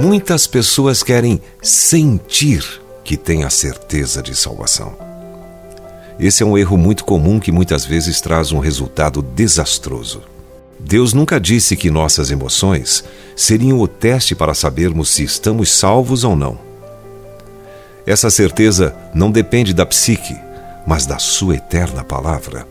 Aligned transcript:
Muitas 0.00 0.46
pessoas 0.46 1.02
querem 1.02 1.42
sentir 1.62 2.64
que 3.04 3.18
têm 3.18 3.44
a 3.44 3.50
certeza 3.50 4.22
de 4.22 4.34
salvação. 4.34 4.96
Esse 6.18 6.42
é 6.42 6.46
um 6.46 6.56
erro 6.56 6.78
muito 6.78 7.04
comum 7.04 7.38
que 7.38 7.52
muitas 7.52 7.84
vezes 7.84 8.18
traz 8.18 8.50
um 8.50 8.60
resultado 8.60 9.20
desastroso. 9.20 10.22
Deus 10.78 11.12
nunca 11.12 11.38
disse 11.38 11.76
que 11.76 11.90
nossas 11.90 12.30
emoções 12.30 13.04
seriam 13.36 13.78
o 13.78 13.86
teste 13.86 14.34
para 14.34 14.54
sabermos 14.54 15.10
se 15.10 15.22
estamos 15.22 15.70
salvos 15.70 16.24
ou 16.24 16.34
não. 16.34 16.58
Essa 18.06 18.30
certeza 18.30 18.96
não 19.14 19.30
depende 19.30 19.74
da 19.74 19.84
psique, 19.84 20.34
mas 20.86 21.04
da 21.04 21.18
sua 21.18 21.56
eterna 21.56 22.02
palavra. 22.02 22.66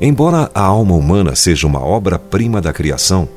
Embora 0.00 0.50
a 0.52 0.62
alma 0.62 0.96
humana 0.96 1.36
seja 1.36 1.64
uma 1.64 1.80
obra-prima 1.80 2.60
da 2.60 2.72
criação, 2.72 3.28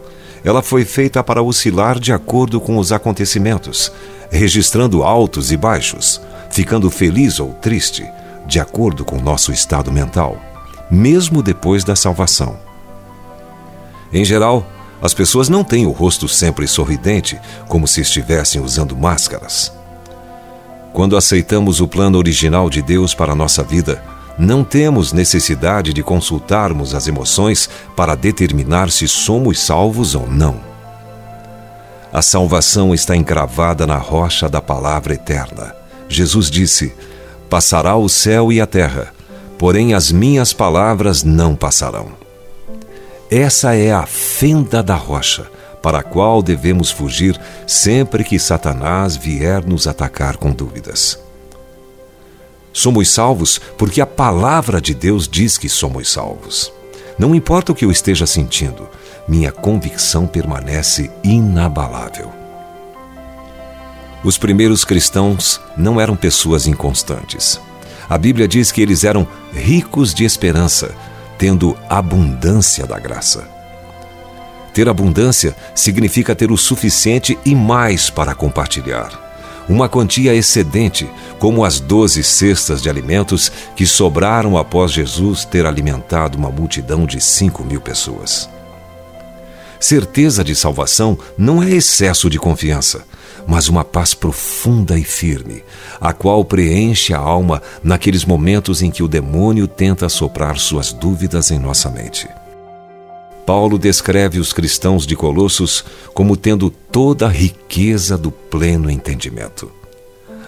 ela 0.45 0.62
foi 0.62 0.85
feita 0.85 1.23
para 1.23 1.41
oscilar 1.41 1.99
de 1.99 2.13
acordo 2.13 2.62
com 2.62 2.77
os 2.77 2.91
acontecimentos, 2.91 3.91
registrando 4.30 5.04
altos 5.04 5.52
e 5.52 5.58
baixos, 5.58 6.21
ficando 6.52 6.91
feliz 6.91 7.40
ou 7.40 7.52
triste, 7.55 8.08
de 8.45 8.59
acordo 8.59 9.04
com 9.04 9.20
nosso 9.20 9.52
estado 9.52 9.91
mental, 9.91 10.40
mesmo 10.90 11.41
depois 11.41 11.84
da 11.84 11.95
salvação. 11.95 12.59
Em 14.13 14.23
geral, 14.23 14.63
as 15.02 15.16
pessoas 15.16 15.49
não 15.49 15.63
têm 15.63 15.88
o 15.88 15.91
rosto 15.91 16.27
sempre 16.27 16.68
sorridente, 16.68 17.40
como 17.68 17.88
se 17.88 18.02
estivessem 18.02 18.62
usando 18.62 18.96
máscaras. 18.96 19.73
Quando 20.93 21.18
aceitamos 21.18 21.82
o 21.82 21.88
plano 21.88 22.20
original 22.20 22.70
de 22.70 22.84
Deus 22.84 23.16
para 23.16 23.34
a 23.34 23.35
nossa 23.35 23.63
vida, 23.63 24.02
não 24.38 24.63
temos 24.63 25.13
necessidade 25.13 25.94
de 25.94 26.03
consultarmos 26.03 26.93
as 26.93 27.07
emoções 27.07 27.70
para 27.95 28.16
determinar 28.16 28.91
se 28.91 29.07
somos 29.07 29.59
salvos 29.59 30.13
ou 30.15 30.27
não. 30.27 30.59
A 32.12 32.21
salvação 32.21 32.93
está 32.93 33.15
encravada 33.15 33.85
na 33.85 33.98
rocha 33.98 34.49
da 34.49 34.62
palavra 34.62 35.13
eterna. 35.13 35.76
Jesus 36.07 36.49
disse: 36.49 36.93
Passará 37.49 37.96
o 37.96 38.07
céu 38.07 38.51
e 38.51 38.62
a 38.62 38.68
terra, 38.68 39.13
porém 39.57 39.93
as 39.93 40.12
minhas 40.12 40.54
palavras 40.54 41.24
não 41.24 41.55
passarão. 41.55 42.07
Essa 43.29 43.76
é 43.76 43.91
a 43.91 44.05
fenda 44.05 44.84
da 44.84 44.96
rocha, 44.96 45.46
para 45.81 45.99
a 45.99 46.04
qual 46.04 46.41
devemos 46.41 46.90
fugir 46.90 47.40
sempre 47.68 48.24
que 48.24 48.40
Satanás 48.40 49.15
vier 49.15 49.65
nos 49.65 49.87
atacar 49.87 50.37
com 50.37 50.52
dúvidas. 50.52 51.24
Somos 52.76 53.07
salvos 53.07 53.57
porque 53.77 54.01
a 54.01 54.05
palavra 54.05 54.81
de 54.81 54.93
Deus 54.93 55.29
diz 55.29 55.57
que 55.57 55.70
somos 55.70 56.12
salvos. 56.12 56.73
Não 57.18 57.34
importa 57.34 57.71
o 57.71 57.76
que 57.76 57.85
eu 57.85 57.90
esteja 57.90 58.27
sentindo, 58.27 58.90
minha 59.26 59.49
convicção 59.49 60.27
permanece 60.27 61.09
inabalável. 61.23 62.34
Os 64.25 64.38
primeiros 64.38 64.84
cristãos 64.84 65.62
não 65.78 66.01
eram 66.01 66.18
pessoas 66.18 66.68
inconstantes. 66.68 67.62
A 68.09 68.18
Bíblia 68.18 68.46
diz 68.46 68.73
que 68.73 68.81
eles 68.81 69.06
eram 69.06 69.25
ricos 69.53 70.13
de 70.13 70.25
esperança, 70.25 70.94
tendo 71.38 71.78
abundância 71.90 72.85
da 72.85 73.00
graça. 73.00 73.47
Ter 74.73 74.90
abundância 74.90 75.56
significa 75.73 76.35
ter 76.35 76.51
o 76.51 76.57
suficiente 76.57 77.40
e 77.46 77.56
mais 77.56 78.09
para 78.09 78.35
compartilhar 78.35 79.23
uma 79.68 79.90
quantia 79.90 80.34
excedente, 80.34 81.09
como 81.39 81.63
as 81.63 81.79
doze 81.79 82.23
cestas 82.23 82.81
de 82.81 82.89
alimentos 82.89 83.51
que 83.75 83.85
sobraram 83.85 84.57
após 84.57 84.91
Jesus 84.91 85.45
ter 85.45 85.66
alimentado 85.66 86.38
uma 86.38 86.50
multidão 86.50 87.05
de 87.05 87.22
cinco 87.22 87.63
mil 87.63 87.81
pessoas. 87.81 88.50
Certeza 89.79 90.44
de 90.44 90.56
salvação 90.56 91.17
não 91.38 91.61
é 91.61 91.69
excesso 91.69 92.29
de 92.29 92.39
confiança, 92.39 93.03
mas 93.47 93.69
uma 93.69 93.84
paz 93.84 94.13
profunda 94.13 94.97
e 94.97 95.03
firme, 95.03 95.63
a 96.01 96.13
qual 96.13 96.44
preenche 96.44 97.13
a 97.13 97.19
alma 97.19 97.62
naqueles 97.84 98.25
momentos 98.25 98.81
em 98.81 98.90
que 98.90 99.03
o 99.03 99.07
demônio 99.07 99.68
tenta 99.68 100.09
soprar 100.09 100.57
suas 100.57 100.91
dúvidas 100.91 101.51
em 101.51 101.59
nossa 101.59 101.90
mente. 101.90 102.28
Paulo 103.45 103.78
descreve 103.78 104.40
os 104.40 104.51
cristãos 104.51 105.06
de 105.06 105.16
Colossos 105.16 105.85
como 106.16 106.35
tendo 106.35 106.72
toda 106.72 107.28
a 107.28 107.29
riqueza 107.29 108.18
do 108.18 108.31
pleno 108.31 108.90
entendimento. 108.90 109.72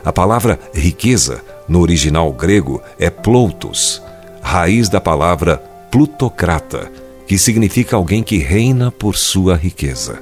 A 0.07 0.13
palavra 0.13 0.57
riqueza, 0.73 1.43
no 1.67 1.81
original 1.81 2.31
grego, 2.31 2.81
é 2.97 3.09
ploutos, 3.09 4.01
raiz 4.41 4.87
da 4.87 5.01
palavra 5.01 5.57
plutocrata, 5.91 6.89
que 7.27 7.37
significa 7.37 7.97
alguém 7.97 8.23
que 8.23 8.37
reina 8.37 8.89
por 8.89 9.17
sua 9.17 9.57
riqueza. 9.57 10.17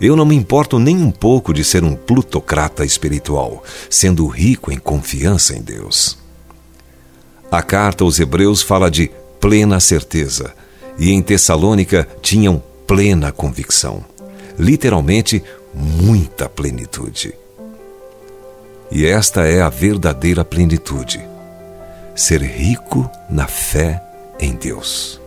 Eu 0.00 0.14
não 0.14 0.24
me 0.24 0.36
importo 0.36 0.78
nem 0.78 0.96
um 0.98 1.10
pouco 1.10 1.52
de 1.52 1.64
ser 1.64 1.82
um 1.82 1.96
plutocrata 1.96 2.84
espiritual, 2.84 3.64
sendo 3.90 4.28
rico 4.28 4.70
em 4.70 4.78
confiança 4.78 5.56
em 5.56 5.60
Deus. 5.60 6.16
A 7.50 7.60
carta 7.60 8.04
aos 8.04 8.20
Hebreus 8.20 8.62
fala 8.62 8.88
de 8.88 9.10
plena 9.40 9.80
certeza, 9.80 10.54
e 10.96 11.10
em 11.10 11.20
Tessalônica 11.20 12.06
tinham 12.22 12.62
plena 12.86 13.32
convicção, 13.32 14.04
literalmente 14.56 15.42
muita 15.74 16.48
plenitude. 16.48 17.41
E 18.90 19.06
esta 19.06 19.46
é 19.46 19.62
a 19.62 19.68
verdadeira 19.68 20.44
plenitude: 20.44 21.20
ser 22.14 22.42
rico 22.42 23.10
na 23.28 23.46
fé 23.46 24.02
em 24.38 24.52
Deus. 24.52 25.20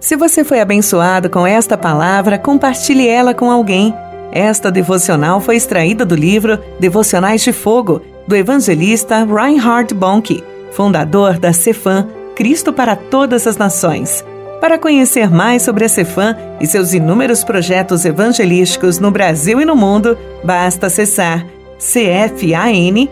Se 0.00 0.16
você 0.16 0.44
foi 0.44 0.60
abençoado 0.60 1.30
com 1.30 1.46
esta 1.46 1.78
palavra, 1.78 2.38
compartilhe 2.38 3.08
ela 3.08 3.32
com 3.32 3.50
alguém. 3.50 3.94
Esta 4.30 4.70
devocional 4.70 5.40
foi 5.40 5.56
extraída 5.56 6.04
do 6.04 6.14
livro 6.14 6.58
Devocionais 6.78 7.40
de 7.40 7.52
Fogo, 7.52 8.02
do 8.26 8.36
evangelista 8.36 9.24
Reinhard 9.24 9.94
Bonnke, 9.94 10.44
fundador 10.72 11.38
da 11.38 11.52
Cefam 11.52 12.08
Cristo 12.34 12.72
para 12.72 12.96
todas 12.96 13.46
as 13.46 13.56
nações. 13.56 14.24
Para 14.60 14.78
conhecer 14.78 15.30
mais 15.30 15.62
sobre 15.62 15.84
a 15.84 15.88
Cefam 15.88 16.36
e 16.60 16.66
seus 16.66 16.92
inúmeros 16.92 17.44
projetos 17.44 18.04
evangelísticos 18.04 18.98
no 18.98 19.10
Brasil 19.10 19.60
e 19.60 19.64
no 19.64 19.76
mundo, 19.76 20.18
basta 20.42 20.86
acessar 20.86 21.46
cfan.org.br 21.78 23.04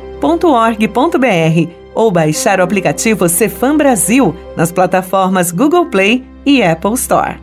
ou 1.95 2.11
baixar 2.11 2.61
o 2.61 2.63
aplicativo 2.63 3.29
Cefam 3.29 3.77
Brasil 3.77 4.35
nas 4.57 4.73
plataformas 4.73 5.51
Google 5.51 5.87
Play 5.87 6.25
e 6.47 6.63
Apple 6.63 6.95
Store. 6.95 7.42